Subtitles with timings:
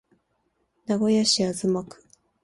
[0.87, 2.03] 名古屋市東区